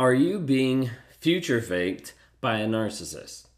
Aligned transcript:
Are 0.00 0.14
you 0.14 0.38
being 0.38 0.88
future 1.18 1.60
faked 1.60 2.14
by 2.40 2.60
a 2.60 2.66
narcissist? 2.66 3.48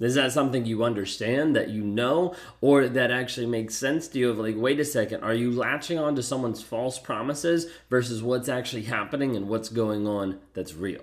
Is 0.00 0.14
that 0.14 0.32
something 0.32 0.64
you 0.64 0.82
understand, 0.82 1.54
that 1.54 1.68
you 1.68 1.84
know, 1.84 2.34
or 2.62 2.88
that 2.88 3.10
actually 3.10 3.44
makes 3.44 3.74
sense 3.74 4.08
to 4.08 4.18
you? 4.18 4.30
Of 4.30 4.38
like, 4.38 4.56
wait 4.56 4.80
a 4.80 4.84
second, 4.86 5.22
are 5.22 5.34
you 5.34 5.50
latching 5.52 5.98
on 5.98 6.16
to 6.16 6.22
someone's 6.22 6.62
false 6.62 6.98
promises 6.98 7.66
versus 7.90 8.22
what's 8.22 8.48
actually 8.48 8.84
happening 8.84 9.36
and 9.36 9.46
what's 9.46 9.68
going 9.68 10.06
on 10.08 10.40
that's 10.54 10.72
real? 10.72 11.02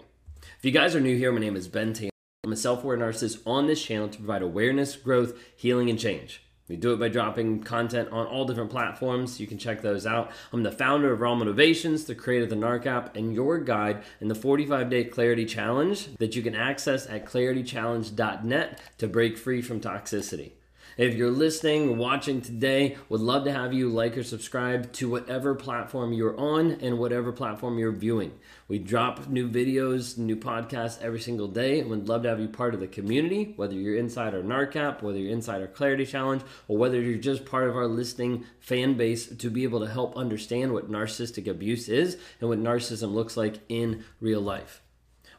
If 0.57 0.65
you 0.65 0.71
guys 0.71 0.95
are 0.95 0.99
new 0.99 1.15
here, 1.15 1.31
my 1.31 1.41
name 1.41 1.55
is 1.55 1.67
Ben 1.67 1.93
Taylor. 1.93 2.09
I'm 2.43 2.51
a 2.51 2.55
self 2.55 2.83
aware 2.83 2.97
narcissist 2.97 3.45
on 3.45 3.67
this 3.67 3.85
channel 3.85 4.09
to 4.09 4.17
provide 4.17 4.41
awareness, 4.41 4.95
growth, 4.95 5.37
healing, 5.55 5.91
and 5.91 5.99
change. 5.99 6.41
We 6.67 6.77
do 6.77 6.93
it 6.93 6.99
by 6.99 7.09
dropping 7.09 7.61
content 7.61 8.09
on 8.11 8.25
all 8.25 8.45
different 8.45 8.71
platforms. 8.71 9.39
You 9.39 9.45
can 9.45 9.59
check 9.59 9.81
those 9.81 10.07
out. 10.07 10.31
I'm 10.51 10.63
the 10.63 10.71
founder 10.71 11.13
of 11.13 11.21
Raw 11.21 11.35
Motivations, 11.35 12.05
the 12.05 12.15
creator 12.15 12.45
of 12.45 12.49
the 12.49 12.55
NARC 12.55 12.87
app, 12.87 13.15
and 13.15 13.35
your 13.35 13.59
guide 13.59 14.03
in 14.19 14.29
the 14.29 14.35
45 14.35 14.89
day 14.89 15.03
clarity 15.03 15.45
challenge 15.45 16.15
that 16.15 16.35
you 16.35 16.41
can 16.41 16.55
access 16.55 17.07
at 17.07 17.25
claritychallenge.net 17.25 18.81
to 18.97 19.07
break 19.07 19.37
free 19.37 19.61
from 19.61 19.79
toxicity. 19.79 20.53
If 20.97 21.15
you're 21.15 21.29
listening, 21.29 21.97
watching 21.97 22.39
today, 22.39 22.95
would 23.09 23.19
love 23.19 23.43
to 23.43 23.51
have 23.51 23.73
you 23.73 23.89
like 23.89 24.17
or 24.17 24.23
subscribe 24.23 24.93
to 24.93 25.09
whatever 25.09 25.53
platform 25.53 26.13
you're 26.13 26.39
on 26.39 26.71
and 26.71 26.97
whatever 26.97 27.33
platform 27.33 27.77
you're 27.77 27.91
viewing. 27.91 28.31
We 28.69 28.79
drop 28.79 29.27
new 29.27 29.49
videos, 29.49 30.17
new 30.17 30.37
podcasts 30.37 31.01
every 31.01 31.19
single 31.19 31.49
day, 31.49 31.81
and 31.81 31.89
would 31.89 32.07
love 32.07 32.23
to 32.23 32.29
have 32.29 32.39
you 32.39 32.47
part 32.47 32.73
of 32.73 32.79
the 32.79 32.87
community, 32.87 33.51
whether 33.57 33.73
you're 33.73 33.97
inside 33.97 34.33
our 34.33 34.41
NARC 34.41 34.77
app, 34.77 35.03
whether 35.03 35.17
you're 35.19 35.33
inside 35.33 35.59
our 35.59 35.67
Clarity 35.67 36.05
Challenge, 36.05 36.43
or 36.69 36.77
whether 36.77 37.01
you're 37.01 37.19
just 37.19 37.43
part 37.43 37.67
of 37.67 37.75
our 37.75 37.87
listening 37.87 38.45
fan 38.61 38.93
base 38.93 39.27
to 39.27 39.49
be 39.49 39.63
able 39.63 39.81
to 39.81 39.91
help 39.91 40.15
understand 40.15 40.71
what 40.71 40.89
narcissistic 40.89 41.45
abuse 41.45 41.89
is 41.89 42.17
and 42.39 42.47
what 42.47 42.63
narcissism 42.63 43.13
looks 43.13 43.35
like 43.35 43.59
in 43.67 44.05
real 44.21 44.39
life. 44.39 44.81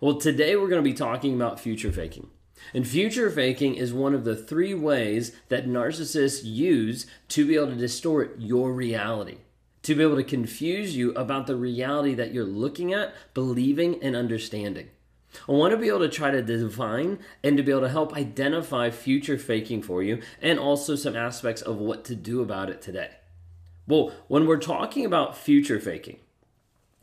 Well, 0.02 0.17
today 0.17 0.55
we're 0.55 0.69
going 0.69 0.84
to 0.84 0.91
be 0.91 0.92
talking 0.92 1.34
about 1.34 1.58
future 1.58 1.92
faking. 1.92 2.28
And 2.75 2.86
future 2.86 3.31
faking 3.31 3.75
is 3.75 3.92
one 3.92 4.14
of 4.14 4.25
the 4.25 4.36
three 4.36 4.75
ways 4.75 5.33
that 5.48 5.67
narcissists 5.67 6.45
use 6.45 7.06
to 7.28 7.47
be 7.47 7.56
able 7.56 7.69
to 7.69 7.77
distort 7.77 8.36
your 8.39 8.73
reality, 8.73 9.39
to 9.83 9.95
be 9.95 10.03
able 10.03 10.17
to 10.17 10.25
confuse 10.25 10.97
you 10.97 11.12
about 11.12 11.47
the 11.47 11.56
reality 11.56 12.14
that 12.14 12.33
you're 12.33 12.45
looking 12.45 12.92
at, 12.92 13.14
believing, 13.34 14.03
and 14.03 14.17
understanding. 14.17 14.91
I 15.48 15.53
want 15.53 15.73
to 15.73 15.77
be 15.77 15.89
able 15.89 16.00
to 16.00 16.08
try 16.08 16.31
to 16.31 16.42
define 16.42 17.19
and 17.42 17.56
to 17.56 17.62
be 17.62 17.70
able 17.70 17.83
to 17.83 17.89
help 17.89 18.14
identify 18.14 18.91
future 18.91 19.39
faking 19.39 19.83
for 19.83 20.03
you 20.03 20.23
and 20.41 20.58
also 20.58 20.97
some 20.97 21.17
aspects 21.17 21.62
of 21.62 21.77
what 21.77 22.05
to 22.06 22.14
do 22.14 22.41
about 22.41 22.70
it 22.70 22.80
today. 22.80 23.11
Well, 23.86 24.12
when 24.28 24.47
we're 24.47 24.56
talking 24.56 25.05
about 25.05 25.36
future 25.36 25.78
faking, 25.78 26.19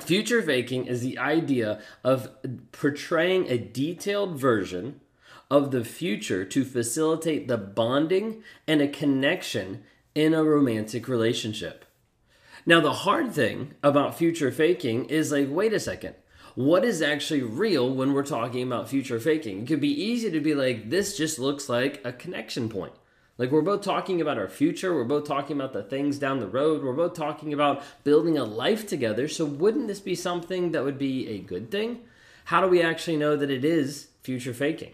future 0.02 0.42
faking 0.42 0.86
is 0.88 1.02
the 1.02 1.18
idea 1.18 1.82
of 2.04 2.30
portraying 2.72 3.48
a 3.50 3.58
detailed 3.58 4.38
version 4.38 5.00
of 5.54 5.70
the 5.70 5.86
future 5.86 6.44
to 6.44 6.66
facilitate 6.66 7.48
the 7.48 7.60
bonding 7.60 8.42
and 8.68 8.82
a 8.82 8.88
connection 8.88 9.84
in 10.16 10.34
a 10.34 10.44
romantic 10.44 11.08
relationship. 11.08 11.86
Now, 12.66 12.80
the 12.80 12.92
hard 12.92 13.34
thing 13.34 13.76
about 13.84 14.18
future 14.18 14.52
faking 14.52 15.06
is 15.06 15.32
like, 15.32 15.50
wait 15.52 15.72
a 15.72 15.80
second, 15.80 16.16
what 16.56 16.84
is 16.84 17.04
actually 17.04 17.44
real 17.44 17.88
when 17.94 18.14
we're 18.14 18.24
talking 18.24 18.64
about 18.64 18.90
future 18.90 19.20
faking? 19.20 19.62
It 19.62 19.68
could 19.68 19.80
be 19.80 19.94
easy 19.94 20.32
to 20.32 20.40
be 20.40 20.56
like, 20.56 20.90
this 20.90 21.16
just 21.16 21.38
looks 21.38 21.70
like 21.70 22.02
a 22.04 22.12
connection 22.12 22.68
point. 22.68 22.94
Like, 23.38 23.52
we're 23.52 23.62
both 23.62 23.84
talking 23.84 24.22
about 24.22 24.40
our 24.40 24.50
future, 24.50 24.96
we're 24.96 25.04
both 25.04 25.28
talking 25.28 25.56
about 25.56 25.74
the 25.74 25.84
things 25.84 26.18
down 26.18 26.40
the 26.40 26.48
road, 26.48 26.84
we're 26.84 26.94
both 26.94 27.14
talking 27.14 27.54
about 27.54 27.84
building 28.04 28.40
a 28.40 28.44
life 28.44 28.88
together. 28.88 29.28
So, 29.28 29.46
wouldn't 29.46 29.88
this 29.88 30.00
be 30.00 30.16
something 30.16 30.72
that 30.72 30.84
would 30.84 30.98
be 30.98 31.28
a 31.28 31.38
good 31.38 31.70
thing? 31.70 32.00
How 32.46 32.60
do 32.60 32.68
we 32.68 32.82
actually 32.82 33.18
know 33.18 33.36
that 33.36 33.52
it 33.52 33.64
is 33.64 34.08
future 34.24 34.56
faking? 34.56 34.94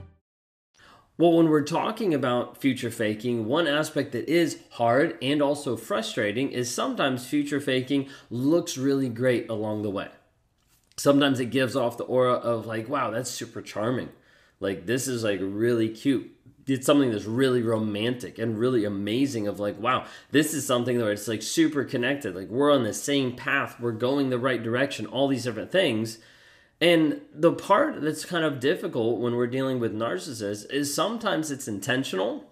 Well, 1.21 1.33
when 1.33 1.49
we're 1.49 1.61
talking 1.61 2.15
about 2.15 2.59
future 2.59 2.89
faking, 2.89 3.45
one 3.45 3.67
aspect 3.67 4.11
that 4.13 4.27
is 4.27 4.57
hard 4.71 5.19
and 5.21 5.39
also 5.39 5.77
frustrating 5.77 6.51
is 6.51 6.73
sometimes 6.73 7.27
future 7.27 7.61
faking 7.61 8.09
looks 8.31 8.75
really 8.75 9.07
great 9.07 9.47
along 9.47 9.83
the 9.83 9.91
way. 9.91 10.07
Sometimes 10.97 11.39
it 11.39 11.51
gives 11.51 11.75
off 11.75 11.99
the 11.99 12.05
aura 12.05 12.33
of 12.33 12.65
like, 12.65 12.89
wow, 12.89 13.11
that's 13.11 13.29
super 13.29 13.61
charming. 13.61 14.09
Like, 14.59 14.87
this 14.87 15.07
is 15.07 15.23
like 15.23 15.39
really 15.43 15.89
cute. 15.89 16.31
It's 16.65 16.87
something 16.87 17.11
that's 17.11 17.25
really 17.25 17.61
romantic 17.61 18.39
and 18.39 18.57
really 18.57 18.83
amazing 18.83 19.45
of 19.45 19.59
like, 19.59 19.79
wow, 19.79 20.05
this 20.31 20.55
is 20.55 20.65
something 20.65 20.99
where 20.99 21.11
it's 21.11 21.27
like 21.27 21.43
super 21.43 21.83
connected. 21.83 22.35
Like, 22.35 22.47
we're 22.47 22.73
on 22.73 22.81
the 22.81 22.95
same 22.95 23.35
path, 23.35 23.79
we're 23.79 23.91
going 23.91 24.31
the 24.31 24.39
right 24.39 24.63
direction, 24.63 25.05
all 25.05 25.27
these 25.27 25.43
different 25.43 25.71
things 25.71 26.17
and 26.81 27.21
the 27.31 27.53
part 27.53 28.01
that's 28.01 28.25
kind 28.25 28.43
of 28.43 28.59
difficult 28.59 29.19
when 29.19 29.35
we're 29.35 29.45
dealing 29.45 29.79
with 29.79 29.95
narcissists 29.95 30.69
is 30.71 30.93
sometimes 30.93 31.51
it's 31.51 31.67
intentional, 31.67 32.43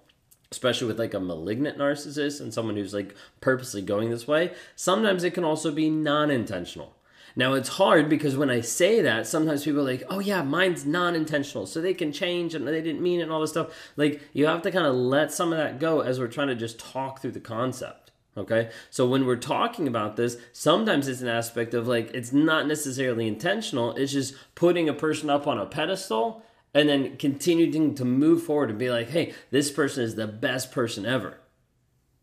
especially 0.51 0.87
with 0.87 0.99
like 0.99 1.15
a 1.15 1.19
malignant 1.19 1.79
narcissist 1.79 2.39
and 2.39 2.53
someone 2.53 2.75
who's 2.75 2.93
like 2.93 3.15
purposely 3.41 3.81
going 3.81 4.11
this 4.11 4.27
way. 4.27 4.53
Sometimes 4.75 5.23
it 5.23 5.33
can 5.33 5.43
also 5.43 5.71
be 5.71 5.89
non 5.89 6.29
intentional. 6.29 6.95
Now 7.35 7.53
it's 7.53 7.69
hard 7.69 8.07
because 8.07 8.37
when 8.37 8.51
I 8.51 8.61
say 8.61 9.01
that, 9.01 9.25
sometimes 9.25 9.63
people 9.63 9.81
are 9.81 9.83
like, 9.83 10.03
oh 10.09 10.19
yeah, 10.19 10.43
mine's 10.43 10.85
non 10.85 11.15
intentional. 11.15 11.65
So 11.65 11.81
they 11.81 11.95
can 11.95 12.11
change 12.11 12.53
and 12.53 12.67
they 12.67 12.81
didn't 12.81 13.01
mean 13.01 13.21
it 13.21 13.23
and 13.23 13.31
all 13.31 13.41
this 13.41 13.51
stuff. 13.51 13.73
Like 13.97 14.21
you 14.33 14.45
have 14.45 14.61
to 14.61 14.71
kind 14.71 14.85
of 14.85 14.93
let 14.93 15.31
some 15.31 15.51
of 15.51 15.57
that 15.57 15.79
go 15.79 16.01
as 16.01 16.19
we're 16.19 16.27
trying 16.27 16.49
to 16.49 16.55
just 16.55 16.77
talk 16.77 17.19
through 17.19 17.31
the 17.31 17.39
concept. 17.39 18.11
Okay. 18.39 18.69
So 18.89 19.05
when 19.05 19.25
we're 19.25 19.35
talking 19.35 19.87
about 19.87 20.15
this, 20.15 20.37
sometimes 20.53 21.07
it's 21.07 21.21
an 21.21 21.27
aspect 21.27 21.73
of 21.73 21.87
like, 21.87 22.11
it's 22.13 22.31
not 22.31 22.67
necessarily 22.67 23.27
intentional. 23.27 23.95
It's 23.95 24.13
just 24.13 24.33
putting 24.55 24.87
a 24.87 24.93
person 24.93 25.29
up 25.29 25.45
on 25.45 25.59
a 25.59 25.65
pedestal 25.65 26.41
and 26.73 26.87
then 26.87 27.17
continuing 27.17 27.95
to 27.95 28.05
move 28.05 28.43
forward 28.43 28.69
and 28.69 28.79
be 28.79 28.89
like, 28.89 29.09
hey, 29.09 29.33
this 29.51 29.71
person 29.71 30.03
is 30.03 30.15
the 30.15 30.27
best 30.27 30.71
person 30.71 31.05
ever. 31.05 31.37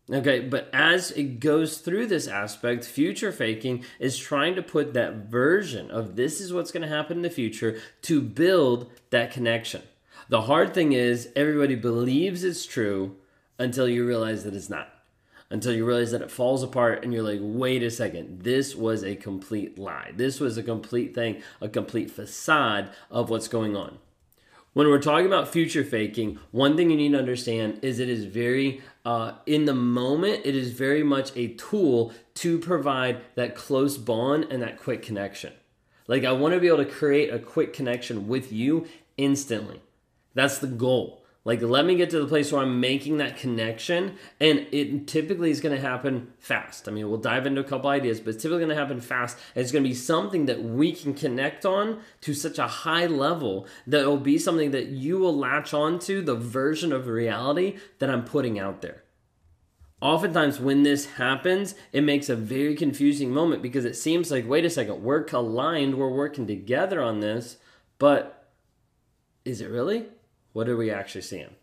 Okay, 0.09 0.39
but 0.39 0.69
as 0.71 1.11
it 1.11 1.41
goes 1.41 1.79
through 1.79 2.07
this 2.07 2.27
aspect, 2.27 2.85
future 2.85 3.33
faking 3.33 3.83
is 3.99 4.17
trying 4.17 4.55
to 4.55 4.63
put 4.63 4.93
that 4.93 5.29
version 5.29 5.91
of 5.91 6.15
this 6.15 6.39
is 6.39 6.53
what's 6.53 6.71
going 6.71 6.83
to 6.83 6.87
happen 6.87 7.17
in 7.17 7.23
the 7.23 7.29
future 7.29 7.77
to 8.03 8.21
build 8.21 8.89
that 9.09 9.31
connection. 9.31 9.81
The 10.29 10.43
hard 10.43 10.73
thing 10.73 10.93
is, 10.93 11.29
everybody 11.35 11.75
believes 11.75 12.45
it's 12.45 12.65
true 12.65 13.17
until 13.59 13.89
you 13.89 14.07
realize 14.07 14.45
that 14.45 14.55
it's 14.55 14.69
not 14.69 14.89
until 15.49 15.73
you 15.73 15.85
realize 15.85 16.11
that 16.11 16.21
it 16.21 16.31
falls 16.31 16.63
apart 16.63 17.03
and 17.03 17.13
you're 17.13 17.23
like, 17.23 17.39
wait 17.41 17.83
a 17.83 17.89
second, 17.91 18.41
this 18.41 18.75
was 18.75 19.03
a 19.03 19.15
complete 19.15 19.77
lie. 19.77 20.11
This 20.15 20.39
was 20.39 20.57
a 20.57 20.63
complete 20.63 21.15
thing, 21.15 21.41
a 21.61 21.69
complete 21.69 22.11
facade 22.11 22.89
of 23.09 23.29
what's 23.29 23.47
going 23.47 23.75
on. 23.75 23.99
When 24.73 24.89
we're 24.89 25.01
talking 25.01 25.25
about 25.25 25.47
future 25.47 25.83
faking, 25.83 26.37
one 26.51 26.77
thing 26.77 26.91
you 26.91 26.97
need 26.97 27.13
to 27.13 27.17
understand 27.17 27.79
is 27.81 27.99
it 27.99 28.09
is 28.09 28.25
very, 28.25 28.81
uh, 29.05 29.31
in 29.47 29.65
the 29.65 29.73
moment, 29.73 30.41
it 30.45 30.55
is 30.55 30.71
very 30.71 31.01
much 31.01 31.31
a 31.35 31.47
tool 31.55 32.13
to 32.35 32.59
provide 32.59 33.21
that 33.33 33.55
close 33.55 33.97
bond 33.97 34.45
and 34.51 34.61
that 34.61 34.79
quick 34.79 35.01
connection. 35.01 35.53
Like, 36.07 36.25
I 36.25 36.31
want 36.31 36.53
to 36.53 36.59
be 36.59 36.67
able 36.67 36.77
to 36.77 36.85
create 36.85 37.33
a 37.33 37.39
quick 37.39 37.73
connection 37.73 38.27
with 38.27 38.51
you 38.51 38.85
instantly. 39.17 39.81
That's 40.35 40.59
the 40.59 40.67
goal. 40.67 41.23
Like, 41.47 41.61
let 41.61 41.85
me 41.85 41.95
get 41.95 42.09
to 42.09 42.19
the 42.19 42.27
place 42.27 42.51
where 42.51 42.61
I'm 42.61 42.81
making 42.81 43.19
that 43.19 43.37
connection, 43.37 44.17
and 44.37 44.67
it 44.73 45.07
typically 45.07 45.49
is 45.49 45.61
going 45.61 45.73
to 45.73 45.81
happen 45.81 46.33
fast. 46.39 46.89
I 46.89 46.91
mean, 46.91 47.07
we'll 47.07 47.19
dive 47.21 47.47
into 47.47 47.61
a 47.61 47.63
couple 47.63 47.89
ideas, 47.89 48.19
but 48.19 48.33
it's 48.33 48.43
typically 48.43 48.65
going 48.65 48.75
to 48.75 48.75
happen 48.75 48.99
fast. 48.99 49.37
And 49.55 49.63
it's 49.63 49.71
going 49.71 49.85
to 49.85 49.89
be 49.89 49.95
something 49.95 50.45
that 50.47 50.61
we 50.61 50.91
can 50.91 51.13
connect 51.13 51.65
on 51.65 52.01
to 52.19 52.33
such 52.33 52.59
a 52.59 52.67
high 52.67 53.05
level 53.05 53.65
that 53.87 54.01
it'll 54.01 54.17
be 54.17 54.37
something 54.37 54.71
that 54.71 54.87
you 54.87 55.19
will 55.19 55.37
latch 55.37 55.73
onto 55.73 56.21
the 56.21 56.35
version 56.35 56.91
of 56.91 57.07
reality 57.07 57.77
that 57.99 58.09
I'm 58.09 58.25
putting 58.25 58.59
out 58.59 58.81
there. 58.81 59.03
Oftentimes, 60.01 60.59
when 60.59 60.83
this 60.83 61.13
happens, 61.13 61.75
it 61.93 62.03
makes 62.03 62.27
a 62.27 62.35
very 62.35 62.75
confusing 62.75 63.33
moment 63.33 63.61
because 63.61 63.85
it 63.85 63.95
seems 63.95 64.31
like, 64.31 64.45
wait 64.49 64.65
a 64.65 64.69
second, 64.69 65.01
we're 65.01 65.25
aligned, 65.31 65.95
we're 65.95 66.09
working 66.09 66.45
together 66.45 67.01
on 67.01 67.21
this, 67.21 67.55
but 67.99 68.49
is 69.45 69.61
it 69.61 69.69
really? 69.69 70.07
What 70.57 70.67
are 70.67 70.75
we 70.75 70.89
actually 70.89 71.21
seeing? 71.21 71.53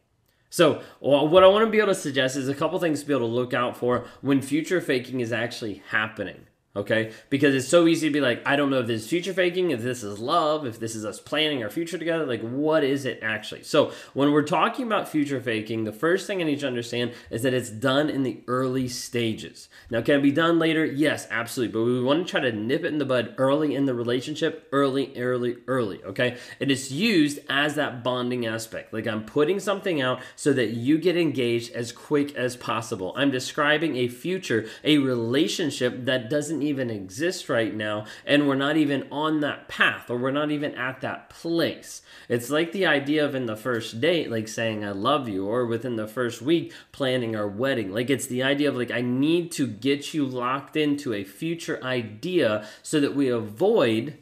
So, 0.51 0.81
what 1.01 1.43
I 1.43 1.49
want 1.49 1.65
to 1.65 1.71
be 1.73 1.79
able 1.79 1.89
to 1.89 1.97
suggest 1.97 2.37
is 2.37 2.49
a 2.49 2.55
couple 2.55 2.79
things 2.79 3.01
to 3.01 3.07
be 3.09 3.13
able 3.13 3.27
to 3.27 3.35
look 3.35 3.53
out 3.53 3.77
for 3.77 4.07
when 4.21 4.41
future 4.41 4.81
faking 4.81 5.19
is 5.19 5.33
actually 5.33 5.83
happening. 5.89 6.47
Okay? 6.77 7.13
Because 7.31 7.55
it's 7.55 7.69
so 7.69 7.87
easy 7.87 8.09
to 8.09 8.13
be 8.13 8.21
like, 8.21 8.43
I 8.47 8.57
don't 8.57 8.71
know 8.71 8.81
if 8.81 8.87
this 8.87 9.03
is 9.03 9.09
future 9.09 9.33
faking, 9.33 9.71
if 9.71 9.83
this 9.83 10.03
is 10.03 10.19
love, 10.19 10.67
if 10.67 10.79
this 10.81 10.95
is 10.95 11.05
us 11.05 11.21
planning 11.21 11.63
our 11.63 11.71
future 11.71 11.99
together. 11.99 12.27
Like, 12.27 12.43
what 12.43 12.85
is 12.85 13.05
it 13.05 13.21
actually? 13.23 13.63
So, 13.63 13.93
when 14.13 14.33
we're 14.33 14.43
talking 14.43 14.87
about 14.87 15.09
future 15.09 15.41
faking, 15.41 15.85
the 15.85 15.93
first 15.93 16.27
thing 16.27 16.41
I 16.41 16.45
need 16.45 16.61
to 16.61 16.67
understand 16.67 17.13
is 17.31 17.43
that 17.43 17.55
it's 17.55 17.71
done 17.71 18.11
in 18.11 18.23
the 18.23 18.41
early 18.49 18.89
stages. 18.89 19.69
Now, 19.91 20.03
can 20.03 20.17
it 20.17 20.23
be 20.23 20.33
done 20.33 20.59
later? 20.59 20.85
Yes, 20.85 21.27
absolutely. 21.31 21.73
But 21.73 21.85
we 21.85 22.03
want 22.03 22.27
to 22.27 22.31
try 22.31 22.41
to 22.41 22.53
nip 22.53 22.85
it 22.85 22.93
in 22.93 22.99
the 22.99 23.05
bud 23.05 23.35
early 23.39 23.75
in 23.75 23.87
the 23.87 23.95
relationship, 23.95 24.69
early, 24.73 25.17
early, 25.17 25.57
early, 25.67 26.03
okay? 26.05 26.37
And 26.61 26.71
It 26.71 26.71
is 26.71 26.91
used 26.91 27.41
as 27.49 27.75
that 27.75 28.03
bonding 28.03 28.47
aspect. 28.47 28.93
Like, 28.93 29.07
I'm 29.07 29.25
putting 29.25 29.61
something 29.61 30.01
out 30.01 30.21
so 30.35 30.53
that 30.55 30.71
you 30.71 30.99
get 30.99 31.17
engaged 31.17 31.73
as 31.73 31.93
quick 31.93 32.35
as 32.35 32.57
possible. 32.57 33.13
I'm 33.17 33.31
describing 33.31 33.97
a 33.97 34.09
future, 34.09 34.67
a 34.83 34.99
relationship 34.99 36.07
that 36.07 36.31
doesn't 36.31 36.63
even 36.65 36.91
exist 36.91 37.49
right 37.49 37.75
now, 37.75 38.07
and 38.25 38.49
we're 38.49 38.55
not 38.55 38.77
even 38.77 39.07
on 39.11 39.41
that 39.41 39.69
path 39.69 40.11
or 40.11 40.17
we're 40.17 40.31
not 40.31 40.51
even 40.51 40.75
at 40.75 41.01
that 41.01 41.31
place. 41.31 42.03
It's 42.29 42.51
like 42.51 42.73
the 42.73 42.87
idea 42.87 43.25
of 43.25 43.35
in 43.35 43.47
the 43.47 43.57
first 43.57 44.01
date, 44.01 44.31
like 44.31 44.49
saying, 44.49 44.85
I 44.85 44.91
love 44.91 45.29
you, 45.29 45.47
or 45.47 45.67
within 45.67 45.97
the 45.97 46.09
first 46.09 46.43
week, 46.43 46.73
planning 46.93 47.37
our 47.37 47.49
wedding. 47.49 47.93
Like 47.93 48.11
it's 48.11 48.27
the 48.27 48.43
idea 48.43 48.69
of 48.69 48.77
like, 48.77 48.91
I 48.91 49.01
need 49.01 49.53
to 49.53 49.67
get 49.67 50.15
you 50.15 50.25
locked 50.25 50.77
into 50.77 51.13
a 51.13 51.25
future 51.25 51.83
idea 51.83 52.67
so 52.83 53.01
that 53.01 53.15
we 53.15 53.29
avoid 53.29 54.19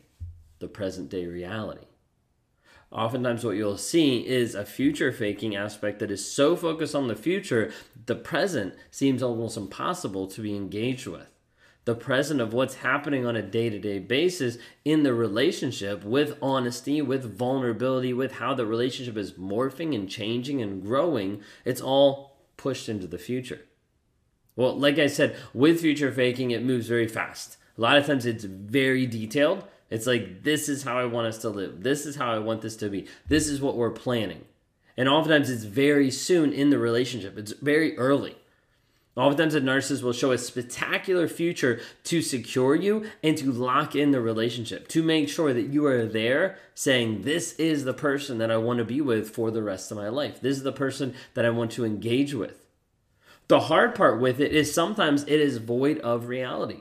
the 0.58 0.68
present 0.68 1.08
day 1.08 1.26
reality 1.26 1.86
oftentimes 2.92 3.44
what 3.44 3.56
you'll 3.56 3.78
see 3.78 4.26
is 4.26 4.54
a 4.54 4.64
future 4.64 5.10
faking 5.12 5.56
aspect 5.56 5.98
that 5.98 6.10
is 6.10 6.30
so 6.30 6.54
focused 6.54 6.94
on 6.94 7.08
the 7.08 7.16
future, 7.16 7.72
the 8.06 8.14
present 8.14 8.74
seems 8.90 9.22
almost 9.22 9.56
impossible 9.56 10.26
to 10.26 10.42
be 10.42 10.54
engaged 10.54 11.06
with 11.06 11.31
the 11.84 11.94
present 11.94 12.40
of 12.40 12.52
what's 12.52 12.76
happening 12.76 13.26
on 13.26 13.34
a 13.34 13.42
day 13.42 13.68
to 13.68 13.78
day 13.78 13.98
basis 13.98 14.58
in 14.84 15.02
the 15.02 15.14
relationship 15.14 16.04
with 16.04 16.38
honesty, 16.40 17.02
with 17.02 17.36
vulnerability, 17.36 18.12
with 18.12 18.32
how 18.32 18.54
the 18.54 18.66
relationship 18.66 19.16
is 19.16 19.32
morphing 19.32 19.94
and 19.94 20.08
changing 20.08 20.62
and 20.62 20.82
growing. 20.82 21.40
It's 21.64 21.80
all 21.80 22.36
pushed 22.56 22.88
into 22.88 23.06
the 23.06 23.18
future. 23.18 23.62
Well, 24.54 24.78
like 24.78 24.98
I 24.98 25.06
said, 25.06 25.36
with 25.54 25.80
future 25.80 26.12
faking, 26.12 26.50
it 26.50 26.62
moves 26.62 26.86
very 26.86 27.08
fast. 27.08 27.56
A 27.76 27.80
lot 27.80 27.96
of 27.96 28.06
times 28.06 28.26
it's 28.26 28.44
very 28.44 29.06
detailed. 29.06 29.64
It's 29.90 30.06
like, 30.06 30.42
this 30.42 30.68
is 30.68 30.84
how 30.84 30.98
I 30.98 31.06
want 31.06 31.26
us 31.26 31.38
to 31.38 31.48
live. 31.48 31.82
This 31.82 32.06
is 32.06 32.16
how 32.16 32.32
I 32.32 32.38
want 32.38 32.62
this 32.62 32.76
to 32.76 32.88
be. 32.88 33.06
This 33.28 33.48
is 33.48 33.60
what 33.60 33.76
we're 33.76 33.90
planning. 33.90 34.44
And 34.96 35.08
oftentimes 35.08 35.50
it's 35.50 35.64
very 35.64 36.10
soon 36.10 36.52
in 36.52 36.70
the 36.70 36.78
relationship, 36.78 37.38
it's 37.38 37.52
very 37.52 37.96
early. 37.96 38.36
Oftentimes, 39.14 39.54
a 39.54 39.60
narcissist 39.60 40.02
will 40.02 40.14
show 40.14 40.32
a 40.32 40.38
spectacular 40.38 41.28
future 41.28 41.80
to 42.04 42.22
secure 42.22 42.74
you 42.74 43.04
and 43.22 43.36
to 43.36 43.52
lock 43.52 43.94
in 43.94 44.10
the 44.10 44.22
relationship, 44.22 44.88
to 44.88 45.02
make 45.02 45.28
sure 45.28 45.52
that 45.52 45.68
you 45.68 45.84
are 45.84 46.06
there 46.06 46.56
saying, 46.74 47.22
This 47.22 47.52
is 47.54 47.84
the 47.84 47.92
person 47.92 48.38
that 48.38 48.50
I 48.50 48.56
want 48.56 48.78
to 48.78 48.86
be 48.86 49.02
with 49.02 49.30
for 49.30 49.50
the 49.50 49.62
rest 49.62 49.90
of 49.90 49.98
my 49.98 50.08
life. 50.08 50.40
This 50.40 50.56
is 50.56 50.62
the 50.62 50.72
person 50.72 51.14
that 51.34 51.44
I 51.44 51.50
want 51.50 51.72
to 51.72 51.84
engage 51.84 52.32
with. 52.32 52.66
The 53.48 53.60
hard 53.60 53.94
part 53.94 54.18
with 54.18 54.40
it 54.40 54.52
is 54.52 54.72
sometimes 54.72 55.24
it 55.24 55.40
is 55.40 55.58
void 55.58 55.98
of 55.98 56.28
reality. 56.28 56.80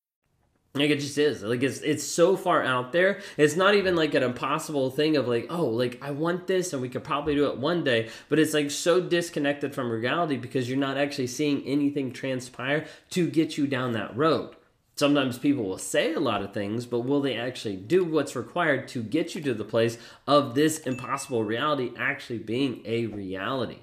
Like 0.73 0.89
it 0.89 1.01
just 1.01 1.17
is. 1.17 1.43
Like 1.43 1.63
it's 1.63 1.79
it's 1.79 2.03
so 2.03 2.37
far 2.37 2.63
out 2.63 2.93
there. 2.93 3.19
It's 3.35 3.57
not 3.57 3.75
even 3.75 3.95
like 3.97 4.13
an 4.13 4.23
impossible 4.23 4.89
thing 4.89 5.17
of 5.17 5.27
like, 5.27 5.47
oh, 5.49 5.65
like 5.65 5.99
I 6.01 6.11
want 6.11 6.47
this 6.47 6.71
and 6.71 6.81
we 6.81 6.87
could 6.87 7.03
probably 7.03 7.35
do 7.35 7.47
it 7.47 7.57
one 7.57 7.83
day, 7.83 8.09
but 8.29 8.39
it's 8.39 8.53
like 8.53 8.71
so 8.71 9.01
disconnected 9.01 9.75
from 9.75 9.91
reality 9.91 10.37
because 10.37 10.69
you're 10.69 10.77
not 10.77 10.97
actually 10.97 11.27
seeing 11.27 11.61
anything 11.63 12.13
transpire 12.13 12.85
to 13.09 13.29
get 13.29 13.57
you 13.57 13.67
down 13.67 13.91
that 13.93 14.15
road. 14.15 14.55
Sometimes 14.95 15.37
people 15.37 15.65
will 15.65 15.77
say 15.77 16.13
a 16.13 16.19
lot 16.19 16.41
of 16.41 16.53
things, 16.53 16.85
but 16.85 16.99
will 17.01 17.21
they 17.21 17.35
actually 17.35 17.75
do 17.75 18.05
what's 18.05 18.35
required 18.35 18.87
to 18.89 19.03
get 19.03 19.35
you 19.35 19.41
to 19.41 19.53
the 19.53 19.65
place 19.65 19.97
of 20.25 20.53
this 20.55 20.79
impossible 20.79 21.43
reality 21.43 21.91
actually 21.97 22.39
being 22.39 22.81
a 22.85 23.07
reality? 23.07 23.79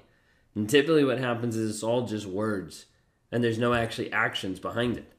And 0.55 0.67
typically 0.67 1.03
what 1.03 1.19
happens 1.19 1.55
is 1.55 1.69
it's 1.69 1.83
all 1.83 2.07
just 2.07 2.25
words 2.25 2.87
and 3.31 3.43
there's 3.43 3.59
no 3.59 3.75
actually 3.75 4.11
actions 4.11 4.59
behind 4.59 4.97
it 4.97 5.13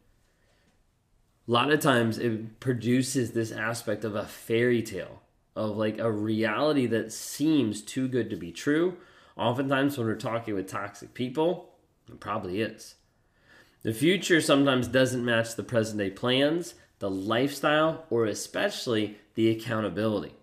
a 1.50 1.52
lot 1.52 1.72
of 1.72 1.80
times 1.80 2.16
it 2.16 2.60
produces 2.60 3.32
this 3.32 3.50
aspect 3.50 4.04
of 4.04 4.14
a 4.14 4.24
fairy 4.24 4.82
tale 4.82 5.20
of 5.56 5.76
like 5.76 5.98
a 5.98 6.08
reality 6.08 6.86
that 6.86 7.12
seems 7.12 7.82
too 7.82 8.06
good 8.06 8.30
to 8.30 8.36
be 8.36 8.52
true. 8.52 8.96
Oftentimes, 9.36 9.98
when 9.98 10.06
we're 10.06 10.14
talking 10.14 10.54
with 10.54 10.68
toxic 10.68 11.12
people, 11.12 11.70
it 12.08 12.20
probably 12.20 12.60
is. 12.60 12.94
The 13.82 13.92
future 13.92 14.40
sometimes 14.40 14.86
doesn't 14.86 15.24
match 15.24 15.56
the 15.56 15.64
present 15.64 15.98
day 15.98 16.10
plans, 16.10 16.74
the 17.00 17.10
lifestyle, 17.10 18.04
or 18.10 18.26
especially 18.26 19.18
the 19.34 19.50
accountability 19.50 20.34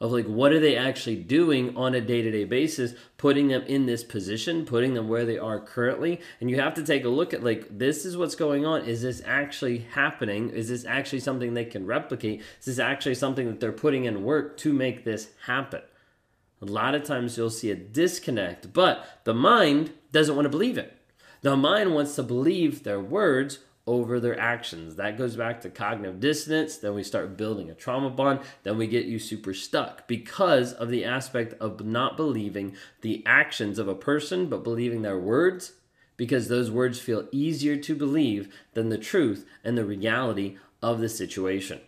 of 0.00 0.12
like 0.12 0.26
what 0.26 0.52
are 0.52 0.60
they 0.60 0.76
actually 0.76 1.16
doing 1.16 1.76
on 1.76 1.94
a 1.94 2.00
day-to-day 2.00 2.44
basis 2.44 2.94
putting 3.16 3.48
them 3.48 3.62
in 3.62 3.86
this 3.86 4.04
position 4.04 4.64
putting 4.64 4.94
them 4.94 5.08
where 5.08 5.24
they 5.24 5.38
are 5.38 5.60
currently? 5.60 6.20
And 6.40 6.50
you 6.50 6.60
have 6.60 6.74
to 6.74 6.84
take 6.84 7.04
a 7.04 7.08
look 7.08 7.34
at 7.34 7.42
like 7.42 7.66
this 7.78 8.04
is 8.04 8.16
what's 8.16 8.34
going 8.34 8.64
on. 8.64 8.82
Is 8.82 9.02
this 9.02 9.22
actually 9.24 9.78
happening? 9.78 10.50
Is 10.50 10.68
this 10.68 10.84
actually 10.84 11.20
something 11.20 11.54
they 11.54 11.64
can 11.64 11.86
replicate? 11.86 12.42
Is 12.60 12.66
this 12.66 12.78
actually 12.78 13.16
something 13.16 13.46
that 13.46 13.60
they're 13.60 13.72
putting 13.72 14.04
in 14.04 14.24
work 14.24 14.56
to 14.58 14.72
make 14.72 15.04
this 15.04 15.30
happen? 15.46 15.82
A 16.60 16.66
lot 16.66 16.94
of 16.94 17.04
times 17.04 17.36
you'll 17.36 17.50
see 17.50 17.70
a 17.70 17.76
disconnect 17.76 18.72
but 18.72 19.20
the 19.24 19.34
mind 19.34 19.92
doesn't 20.12 20.34
want 20.34 20.46
to 20.46 20.50
believe 20.50 20.78
it. 20.78 20.94
The 21.42 21.56
mind 21.56 21.94
wants 21.94 22.16
to 22.16 22.22
believe 22.22 22.82
their 22.82 23.00
words 23.00 23.60
over 23.88 24.20
their 24.20 24.38
actions. 24.38 24.96
That 24.96 25.16
goes 25.16 25.34
back 25.34 25.62
to 25.62 25.70
cognitive 25.70 26.20
dissonance. 26.20 26.76
Then 26.76 26.94
we 26.94 27.02
start 27.02 27.38
building 27.38 27.70
a 27.70 27.74
trauma 27.74 28.10
bond. 28.10 28.40
Then 28.62 28.76
we 28.76 28.86
get 28.86 29.06
you 29.06 29.18
super 29.18 29.54
stuck 29.54 30.06
because 30.06 30.74
of 30.74 30.90
the 30.90 31.06
aspect 31.06 31.54
of 31.54 31.84
not 31.84 32.16
believing 32.16 32.76
the 33.00 33.22
actions 33.24 33.78
of 33.78 33.88
a 33.88 33.94
person, 33.94 34.46
but 34.46 34.62
believing 34.62 35.00
their 35.00 35.18
words, 35.18 35.72
because 36.18 36.48
those 36.48 36.70
words 36.70 37.00
feel 37.00 37.28
easier 37.32 37.76
to 37.78 37.94
believe 37.94 38.54
than 38.74 38.90
the 38.90 38.98
truth 38.98 39.46
and 39.64 39.78
the 39.78 39.86
reality 39.86 40.58
of 40.82 41.00
the 41.00 41.08
situation. 41.08 41.80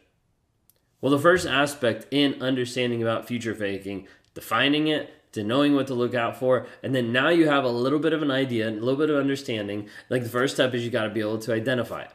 Well, 1.03 1.13
the 1.13 1.19
first 1.19 1.47
aspect 1.47 2.07
in 2.11 2.41
understanding 2.43 3.03
about 3.03 3.29
future 3.29 3.55
faking, 3.55 4.09
defining 4.35 4.87
it, 4.87 5.13
to 5.33 5.45
knowing 5.45 5.75
what 5.75 5.87
to 5.89 5.95
look 5.95 6.15
out 6.15 6.39
for. 6.39 6.67
And 6.83 6.95
then 6.95 7.13
now 7.13 7.29
you 7.29 7.49
have 7.49 7.65
a 7.65 7.69
little 7.69 7.99
bit 7.99 8.13
of 8.13 8.23
an 8.23 8.31
idea, 8.31 8.69
a 8.69 8.71
little 8.71 8.97
bit 8.97 9.11
of 9.11 9.17
understanding. 9.17 9.89
Like 10.09 10.23
the 10.23 10.29
first 10.29 10.55
step 10.55 10.75
is 10.75 10.85
you 10.85 10.91
got 10.91 11.05
to 11.05 11.11
be 11.11 11.21
able 11.21 11.39
to 11.39 11.53
identify 11.53 12.03
it. 12.03 12.11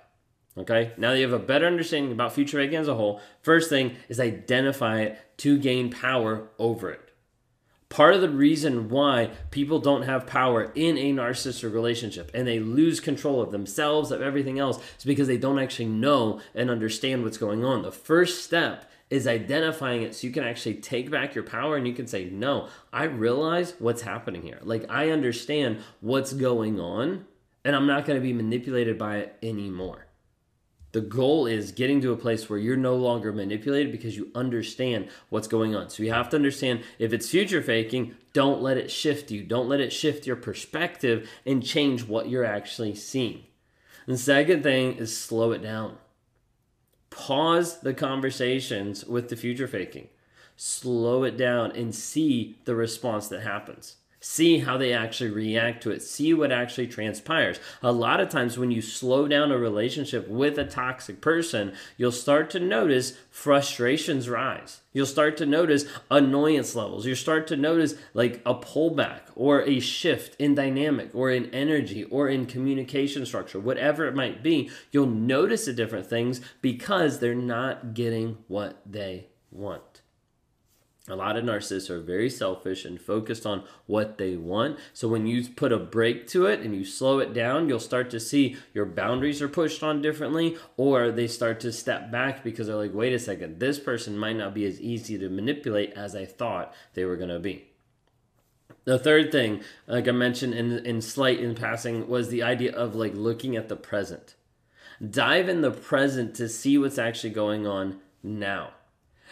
Okay, 0.57 0.93
now 0.97 1.11
that 1.11 1.17
you 1.17 1.23
have 1.29 1.33
a 1.33 1.45
better 1.45 1.67
understanding 1.67 2.13
about 2.13 2.31
future 2.31 2.57
faking 2.57 2.77
as 2.77 2.87
a 2.87 2.95
whole, 2.95 3.19
first 3.41 3.69
thing 3.69 3.97
is 4.07 4.21
identify 4.21 5.01
it 5.01 5.37
to 5.39 5.57
gain 5.57 5.91
power 5.91 6.47
over 6.57 6.89
it. 6.91 7.01
Part 7.89 8.15
of 8.15 8.21
the 8.21 8.29
reason 8.29 8.89
why 8.89 9.31
people 9.51 9.79
don't 9.79 10.03
have 10.03 10.25
power 10.25 10.71
in 10.73 10.97
a 10.97 11.13
narcissistic 11.13 11.73
relationship 11.73 12.31
and 12.33 12.47
they 12.47 12.59
lose 12.59 12.99
control 12.99 13.41
of 13.41 13.51
themselves, 13.51 14.11
of 14.11 14.21
everything 14.21 14.57
else, 14.57 14.79
is 14.97 15.03
because 15.03 15.27
they 15.27 15.37
don't 15.37 15.59
actually 15.59 15.85
know 15.87 16.39
and 16.53 16.69
understand 16.69 17.23
what's 17.23 17.37
going 17.37 17.63
on. 17.63 17.83
The 17.83 17.91
first 17.91 18.43
step 18.43 18.89
is 19.09 19.27
identifying 19.27 20.01
it 20.01 20.15
so 20.15 20.27
you 20.27 20.33
can 20.33 20.43
actually 20.43 20.75
take 20.75 21.11
back 21.11 21.35
your 21.35 21.43
power 21.43 21.77
and 21.77 21.87
you 21.87 21.93
can 21.93 22.07
say, 22.07 22.25
No, 22.25 22.69
I 22.91 23.03
realize 23.03 23.75
what's 23.79 24.01
happening 24.01 24.41
here. 24.41 24.59
Like, 24.63 24.89
I 24.89 25.11
understand 25.11 25.79
what's 26.01 26.33
going 26.33 26.79
on 26.79 27.25
and 27.63 27.75
I'm 27.75 27.87
not 27.87 28.05
going 28.05 28.17
to 28.17 28.23
be 28.23 28.33
manipulated 28.33 28.97
by 28.97 29.17
it 29.17 29.37
anymore. 29.41 30.05
The 30.91 31.01
goal 31.01 31.45
is 31.45 31.73
getting 31.73 31.99
to 32.01 32.13
a 32.13 32.17
place 32.17 32.49
where 32.49 32.57
you're 32.57 32.77
no 32.77 32.95
longer 32.95 33.33
manipulated 33.33 33.91
because 33.91 34.15
you 34.15 34.31
understand 34.33 35.09
what's 35.27 35.49
going 35.49 35.75
on. 35.75 35.89
So 35.89 36.03
you 36.03 36.13
have 36.13 36.29
to 36.29 36.37
understand 36.37 36.83
if 36.99 37.11
it's 37.11 37.29
future 37.29 37.61
faking, 37.61 38.15
don't 38.31 38.61
let 38.61 38.77
it 38.77 38.89
shift 38.89 39.29
you. 39.29 39.43
Don't 39.43 39.67
let 39.67 39.81
it 39.81 39.91
shift 39.91 40.25
your 40.25 40.37
perspective 40.37 41.29
and 41.45 41.61
change 41.61 42.05
what 42.05 42.29
you're 42.29 42.45
actually 42.45 42.95
seeing. 42.95 43.43
The 44.07 44.17
second 44.17 44.63
thing 44.63 44.93
is 44.93 45.17
slow 45.17 45.51
it 45.51 45.61
down 45.61 45.97
pause 47.15 47.79
the 47.79 47.93
conversations 47.93 49.05
with 49.05 49.29
the 49.29 49.35
future 49.35 49.67
faking. 49.67 50.09
Slow 50.57 51.23
it 51.23 51.37
down 51.37 51.71
and 51.71 51.95
see 51.95 52.57
the 52.65 52.75
response 52.75 53.27
that 53.29 53.41
happens 53.41 53.95
See 54.27 54.57
how 54.57 54.75
they 54.79 54.91
actually 54.91 55.29
react 55.29 55.83
to 55.83 55.91
it. 55.91 56.01
See 56.01 56.33
what 56.33 56.51
actually 56.51 56.87
transpires. 56.87 57.59
A 57.83 57.91
lot 57.91 58.19
of 58.19 58.27
times, 58.27 58.57
when 58.57 58.71
you 58.71 58.81
slow 58.81 59.27
down 59.27 59.51
a 59.51 59.57
relationship 59.57 60.27
with 60.27 60.57
a 60.57 60.65
toxic 60.65 61.21
person, 61.21 61.73
you'll 61.95 62.11
start 62.11 62.49
to 62.49 62.59
notice 62.59 63.15
frustrations 63.29 64.27
rise. 64.27 64.81
You'll 64.93 65.05
start 65.05 65.37
to 65.37 65.45
notice 65.45 65.85
annoyance 66.09 66.73
levels. 66.73 67.05
You'll 67.05 67.15
start 67.15 67.45
to 67.49 67.55
notice 67.55 67.93
like 68.15 68.41
a 68.47 68.55
pullback 68.55 69.21
or 69.35 69.61
a 69.61 69.79
shift 69.79 70.35
in 70.41 70.55
dynamic 70.55 71.11
or 71.13 71.29
in 71.29 71.53
energy 71.53 72.03
or 72.05 72.27
in 72.27 72.47
communication 72.47 73.27
structure, 73.27 73.59
whatever 73.59 74.07
it 74.07 74.15
might 74.15 74.41
be. 74.41 74.71
You'll 74.91 75.05
notice 75.05 75.65
the 75.65 75.73
different 75.73 76.07
things 76.07 76.41
because 76.61 77.19
they're 77.19 77.35
not 77.35 77.93
getting 77.93 78.39
what 78.47 78.81
they 78.87 79.27
want. 79.51 80.01
A 81.07 81.15
lot 81.15 81.37
of 81.37 81.43
narcissists 81.43 81.91
are 81.91 82.01
very 82.01 82.31
selfish 82.31 82.83
and 82.83 82.99
focused 82.99 83.45
on 83.45 83.63
what 83.85 84.17
they 84.17 84.35
want. 84.35 84.79
So 84.91 85.07
when 85.07 85.27
you 85.27 85.47
put 85.47 85.71
a 85.71 85.77
break 85.77 86.25
to 86.29 86.47
it 86.47 86.61
and 86.61 86.75
you 86.75 86.83
slow 86.83 87.19
it 87.19 87.31
down, 87.31 87.69
you'll 87.69 87.79
start 87.79 88.09
to 88.09 88.19
see 88.19 88.57
your 88.73 88.87
boundaries 88.87 89.39
are 89.39 89.47
pushed 89.47 89.83
on 89.83 90.01
differently, 90.01 90.57
or 90.77 91.11
they 91.11 91.27
start 91.27 91.59
to 91.59 91.71
step 91.71 92.11
back 92.11 92.43
because 92.43 92.65
they're 92.65 92.75
like, 92.75 92.95
wait 92.95 93.13
a 93.13 93.19
second, 93.19 93.59
this 93.59 93.79
person 93.79 94.17
might 94.17 94.37
not 94.37 94.55
be 94.55 94.65
as 94.65 94.81
easy 94.81 95.15
to 95.19 95.29
manipulate 95.29 95.93
as 95.93 96.15
I 96.15 96.25
thought 96.25 96.73
they 96.95 97.05
were 97.05 97.17
going 97.17 97.29
to 97.29 97.39
be. 97.39 97.67
The 98.85 98.97
third 98.97 99.31
thing, 99.31 99.61
like 99.85 100.07
I 100.07 100.11
mentioned 100.11 100.55
in, 100.55 100.83
in 100.85 101.01
slight 101.01 101.39
in 101.39 101.53
passing, 101.53 102.07
was 102.07 102.29
the 102.29 102.41
idea 102.41 102.71
of 102.71 102.95
like 102.95 103.13
looking 103.13 103.55
at 103.55 103.69
the 103.69 103.75
present. 103.75 104.33
Dive 105.07 105.49
in 105.49 105.61
the 105.61 105.71
present 105.71 106.33
to 106.35 106.49
see 106.49 106.79
what's 106.79 106.97
actually 106.97 107.31
going 107.31 107.67
on 107.67 107.99
now. 108.23 108.71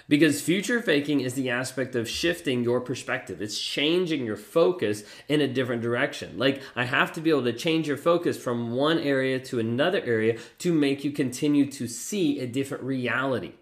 Because 0.10 0.42
future 0.42 0.82
faking 0.82 1.22
is 1.22 1.34
the 1.34 1.50
aspect 1.50 1.96
of 1.96 2.10
shifting 2.10 2.64
your 2.64 2.82
perspective. 2.82 3.42
It's 3.42 3.60
changing 3.60 4.26
your 4.26 4.36
focus 4.36 5.04
in 5.30 5.40
a 5.40 5.48
different 5.48 5.82
direction. 5.82 6.38
Like, 6.38 6.62
I 6.76 6.84
have 6.84 7.14
to 7.14 7.22
be 7.22 7.30
able 7.30 7.46
to 7.46 7.54
change 7.54 7.88
your 7.88 7.98
focus 7.98 8.38
from 8.38 8.72
one 8.72 9.00
area 9.00 9.40
to 9.40 9.60
another 9.60 10.02
area 10.02 10.38
to 10.60 10.74
make 10.74 11.04
you 11.04 11.12
continue 11.12 11.72
to 11.72 11.88
see 11.88 12.40
a 12.40 12.48
different 12.48 12.84
reality. 12.84 13.54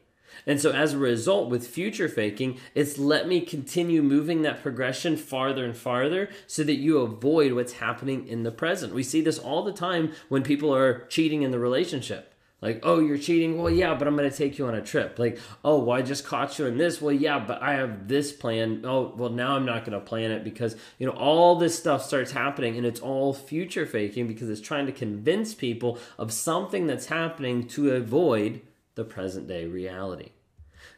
And 0.48 0.60
so, 0.60 0.72
as 0.72 0.94
a 0.94 0.98
result, 0.98 1.50
with 1.50 1.68
future 1.68 2.10
faking, 2.10 2.60
it's 2.74 2.98
let 2.98 3.28
me 3.28 3.42
continue 3.42 4.02
moving 4.02 4.42
that 4.42 4.64
progression 4.64 5.18
farther 5.18 5.64
and 5.64 5.78
farther 5.78 6.30
so 6.48 6.64
that 6.64 6.76
you 6.76 6.98
avoid 7.00 7.54
what's 7.54 7.74
happening 7.74 8.28
in 8.28 8.42
the 8.44 8.52
present. 8.52 8.94
We 8.94 9.04
see 9.04 9.22
this 9.22 9.38
all 9.38 9.64
the 9.64 9.74
time 9.74 10.14
when 10.30 10.42
people 10.42 10.74
are 10.74 11.06
cheating 11.08 11.44
in 11.44 11.52
the 11.52 11.60
relationship. 11.60 12.31
Like, 12.62 12.82
oh, 12.84 13.00
you're 13.00 13.18
cheating? 13.18 13.58
Well, 13.58 13.74
yeah, 13.74 13.96
but 13.96 14.08
I'm 14.08 14.16
going 14.16 14.30
to 14.30 14.36
take 14.36 14.60
you 14.60 14.68
on 14.68 14.76
a 14.76 14.82
trip. 14.82 15.18
Like, 15.18 15.40
oh, 15.66 15.80
well, 15.80 15.98
I 15.98 16.04
just 16.04 16.26
caught 16.26 16.60
you 16.60 16.68
in 16.68 16.78
this. 16.78 17.02
Well, 17.02 17.12
yeah, 17.14 17.40
but 17.40 17.60
I 17.60 17.74
have 17.74 18.08
this 18.08 18.32
plan. 18.32 18.84
Oh, 18.86 19.14
well, 19.18 19.32
now 19.32 19.56
I'm 19.56 19.66
not 19.66 19.84
going 19.84 20.00
to 20.00 20.06
plan 20.06 20.30
it 20.30 20.44
because, 20.44 20.76
you 21.00 21.08
know, 21.08 21.14
all 21.14 21.56
this 21.56 21.78
stuff 21.78 22.06
starts 22.06 22.32
happening 22.32 22.78
and 22.78 22.86
it's 22.86 23.00
all 23.00 23.34
future 23.34 23.88
faking 23.88 24.28
because 24.28 24.48
it's 24.48 24.62
trying 24.62 24.86
to 24.86 24.92
convince 24.92 25.56
people 25.56 25.98
of 26.20 26.32
something 26.32 26.86
that's 26.86 27.08
happening 27.08 27.68
to 27.70 27.96
avoid 27.96 28.62
the 28.94 29.06
present 29.06 29.48
day 29.48 29.66
reality. 29.66 30.30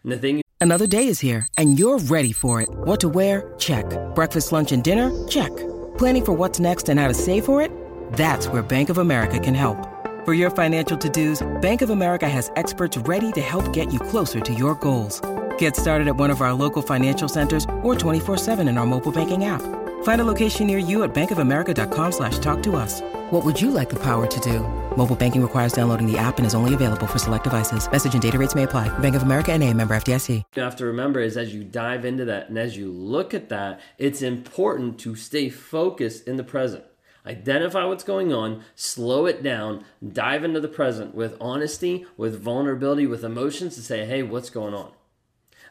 And 0.04 0.12
the 0.12 0.18
thing 0.18 0.42
Another 0.60 0.88
day 0.88 1.08
is 1.08 1.20
here 1.20 1.46
and 1.58 1.78
you're 1.78 2.00
ready 2.00 2.32
for 2.32 2.62
it. 2.62 2.70
What 2.72 3.00
to 3.02 3.10
wear? 3.10 3.54
Check. 3.58 3.86
Breakfast, 4.16 4.52
lunch, 4.52 4.72
and 4.72 4.84
dinner? 4.84 5.12
Check. 5.28 5.56
Planning 5.98 6.26
for 6.26 6.34
what's 6.34 6.60
next 6.60 6.90
and 6.90 7.00
how 7.00 7.08
to 7.08 7.14
save 7.14 7.46
for 7.46 7.62
it? 7.62 7.72
That's 8.14 8.48
where 8.48 8.62
Bank 8.64 8.90
of 8.90 8.98
America 8.98 9.40
can 9.40 9.54
help. 9.54 9.93
For 10.24 10.34
your 10.34 10.52
financial 10.52 10.98
to-dos, 10.98 11.46
Bank 11.60 11.82
of 11.82 11.90
America 11.90 12.30
has 12.30 12.50
experts 12.56 12.98
ready 13.00 13.34
to 13.34 13.42
help 13.42 13.74
get 13.74 13.92
you 13.92 14.00
closer 14.00 14.40
to 14.40 14.54
your 14.54 14.74
goals. 14.76 15.20
Get 15.58 15.76
started 15.76 16.08
at 16.08 16.16
one 16.16 16.30
of 16.30 16.40
our 16.40 16.54
local 16.54 16.82
financial 16.82 17.28
centers 17.28 17.66
or 17.82 17.94
24-7 17.94 18.66
in 18.70 18.78
our 18.78 18.86
mobile 18.86 19.12
banking 19.12 19.44
app. 19.44 19.62
Find 20.04 20.22
a 20.22 20.24
location 20.24 20.66
near 20.66 20.78
you 20.78 21.04
at 21.04 21.14
bankofamerica.com 21.14 22.12
slash 22.14 22.40
talk 22.40 22.64
to 22.64 22.78
us. 22.78 23.02
What 23.32 23.44
would 23.44 23.60
you 23.60 23.70
like 23.70 23.90
the 23.90 24.00
power 24.00 24.26
to 24.26 24.40
do? 24.40 24.60
Mobile 24.96 25.18
banking 25.18 25.42
requires 25.42 25.74
downloading 25.74 26.10
the 26.10 26.18
app 26.18 26.38
and 26.38 26.48
is 26.48 26.56
only 26.56 26.74
available 26.74 27.06
for 27.06 27.20
select 27.20 27.44
devices. 27.44 27.92
Message 27.92 28.14
and 28.14 28.22
data 28.22 28.38
rates 28.38 28.56
may 28.56 28.64
apply. 28.64 28.88
Bank 29.00 29.16
of 29.16 29.24
America 29.24 29.52
and 29.52 29.62
a 29.62 29.74
member 29.74 29.94
FDIC. 29.94 30.42
You 30.56 30.64
have 30.64 30.78
to 30.78 30.86
remember 30.86 31.20
is 31.20 31.36
as 31.36 31.54
you 31.54 31.66
dive 31.66 32.06
into 32.06 32.24
that 32.26 32.48
and 32.48 32.58
as 32.58 32.78
you 32.78 32.90
look 32.90 33.34
at 33.34 33.50
that, 33.50 33.82
it's 33.98 34.22
important 34.22 35.00
to 35.00 35.16
stay 35.16 35.50
focused 35.50 36.30
in 36.30 36.38
the 36.38 36.46
present. 36.46 36.86
Identify 37.26 37.86
what's 37.86 38.04
going 38.04 38.34
on, 38.34 38.64
slow 38.76 39.26
it 39.26 39.42
down, 39.42 39.86
dive 40.06 40.44
into 40.44 40.60
the 40.60 40.68
present 40.68 41.16
with 41.16 41.38
honesty, 41.40 42.06
with 42.18 42.42
vulnerability, 42.42 43.08
with 43.08 43.24
emotions 43.24 43.76
to 43.76 43.82
say, 43.82 44.06
hey, 44.06 44.24
what's 44.24 44.50
going 44.50 44.74
on? 44.74 44.92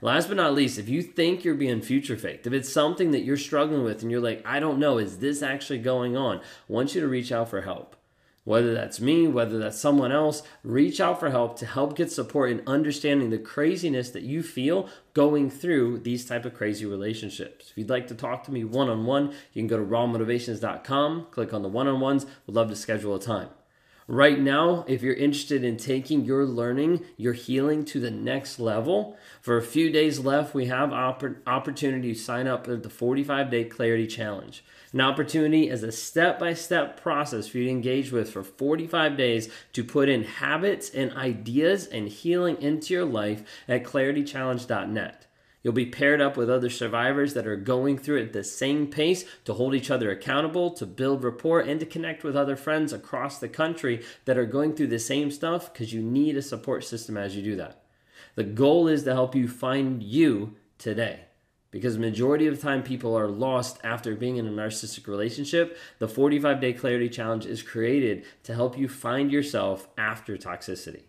Last 0.01 0.29
but 0.29 0.37
not 0.37 0.55
least, 0.55 0.79
if 0.79 0.89
you 0.89 1.03
think 1.03 1.45
you're 1.45 1.55
being 1.55 1.81
future 1.81 2.17
faked, 2.17 2.47
if 2.47 2.53
it's 2.53 2.73
something 2.73 3.13
that 3.13 3.23
you're 3.23 3.37
struggling 3.37 3.85
with 3.85 4.03
and 4.03 4.11
you're 4.11 4.21
like, 4.21 4.43
I 4.45 4.59
don't 4.59 4.81
know, 4.81 4.99
is 4.99 5.19
this 5.19 5.43
actually 5.43 5.79
going 5.79 6.17
on? 6.17 6.39
I 6.39 6.43
want 6.67 6.95
you 6.95 7.01
to 7.03 7.09
reach 7.09 7.31
out 7.31 7.51
for 7.51 7.61
help. 7.61 7.95
Whether 8.45 8.75
that's 8.75 9.01
me, 9.01 9.29
whether 9.29 9.59
that's 9.59 9.79
someone 9.79 10.11
else, 10.11 10.43
reach 10.65 11.01
out 11.01 11.21
for 11.21 11.31
help 11.31 11.57
to 11.59 11.67
help 11.67 11.97
get 11.97 12.11
support 12.11 12.51
in 12.51 12.63
understanding 12.67 13.31
the 13.31 13.39
craziness 13.39 14.11
that 14.11 14.25
you 14.25 14.43
feel 14.43 14.89
going 15.15 15.49
through 15.49 15.99
these 16.01 16.25
type 16.25 16.45
of 16.45 16.55
crazy 16.55 16.85
relationships. 16.85 17.71
If 17.71 17.79
you'd 17.79 17.91
like 17.91 18.09
to 18.09 18.17
talk 18.17 18.43
to 18.45 18.53
me 18.53 18.65
one-on-one, 18.65 19.33
you 19.53 19.63
can 19.63 19.69
go 19.69 19.77
to 19.77 19.85
rawmotivations.com, 19.85 21.27
click 21.31 21.55
on 21.55 21.63
the 21.63 21.69
one-on-ones. 21.69 22.27
We'd 22.47 22.57
love 22.57 22.69
to 22.71 22.77
schedule 22.77 23.15
a 23.15 23.21
time. 23.21 23.49
Right 24.13 24.39
now, 24.39 24.85
if 24.87 25.01
you're 25.01 25.15
interested 25.15 25.65
in 25.65 25.79
taking 25.79 26.27
your 26.27 26.45
learning, 26.45 27.03
your 27.17 27.33
healing 27.33 27.83
to 27.87 27.99
the 27.99 28.11
next 28.11 28.61
level, 28.61 29.17
for 29.41 29.57
a 29.57 29.63
few 29.63 29.91
days 29.91 30.19
left, 30.19 30.53
we 30.53 30.67
have 30.67 30.93
opp- 30.93 31.25
opportunity 31.47 32.13
to 32.13 32.21
sign 32.21 32.47
up 32.47 32.67
for 32.67 32.77
the 32.77 32.91
45 32.91 33.51
day 33.51 33.65
clarity 33.65 34.07
challenge. 34.07 34.63
An 34.93 35.01
opportunity 35.01 35.71
is 35.71 35.83
a 35.83 35.91
step 35.91 36.39
by 36.39 36.53
step 36.53 37.01
process 37.01 37.49
for 37.49 37.57
you 37.57 37.65
to 37.65 37.71
engage 37.71 38.13
with 38.13 38.31
for 38.31 38.43
45 38.43 39.17
days 39.17 39.49
to 39.73 39.83
put 39.83 40.11
in 40.11 40.25
habits 40.25 40.91
and 40.91 41.15
ideas 41.15 41.87
and 41.87 42.07
healing 42.07 42.61
into 42.61 42.93
your 42.93 43.07
life 43.07 43.43
at 43.67 43.83
claritychallenge.net. 43.83 45.27
You'll 45.63 45.73
be 45.73 45.87
paired 45.87 46.21
up 46.21 46.37
with 46.37 46.51
other 46.51 46.71
survivors 46.71 47.35
that 47.35 47.47
are 47.47 47.57
going 47.57 47.97
through 47.97 48.19
it 48.19 48.27
at 48.27 48.33
the 48.33 48.43
same 48.43 48.89
pace 48.89 49.25
to 49.45 49.55
hold 49.55 49.75
each 49.75 49.91
other 49.91 50.11
accountable, 50.11 50.71
to 50.73 50.87
build 50.87 51.23
rapport, 51.23 51.61
and 51.61 51.79
to 51.79 51.87
connect 51.87 52.25
with 52.25 52.37
other 52.37 52.57
friends 52.57 52.93
across 52.93 53.39
the 53.39 53.49
country 53.49 54.05
that 54.25 54.37
are 54.37 54.45
going 54.45 54.75
through 54.75 54.89
the 54.89 54.99
same 54.99 55.31
stuff 55.31 55.73
because 55.73 55.93
you 55.93 56.03
need 56.03 56.37
a 56.37 56.43
support 56.43 56.85
system 56.85 57.17
as 57.17 57.37
you 57.37 57.43
do 57.43 57.57
that. 57.57 57.85
The 58.35 58.45
goal 58.45 58.89
is 58.89 59.05
to 59.05 59.13
help 59.13 59.35
you 59.35 59.47
find 59.47 60.03
you 60.03 60.57
today. 60.79 61.27
Because 61.71 61.97
majority 61.97 62.47
of 62.47 62.57
the 62.57 62.63
time 62.63 62.83
people 62.83 63.17
are 63.17 63.29
lost 63.29 63.79
after 63.83 64.15
being 64.15 64.37
in 64.37 64.47
a 64.47 64.51
narcissistic 64.51 65.07
relationship, 65.07 65.79
the 66.01 66.09
45 66.09 66.61
day 66.61 66.73
clarity 66.75 67.09
challenge 67.09 67.47
is 67.47 67.63
created 67.63 68.25
to 68.43 68.55
help 68.55 68.77
you 68.77 68.89
find 68.89 69.33
yourself 69.33 69.89
after 69.97 70.37
toxicity. 70.37 71.05